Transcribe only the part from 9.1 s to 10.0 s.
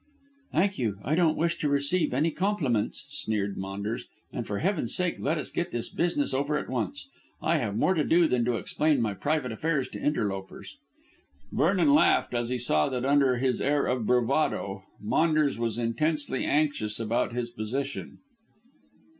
private affairs to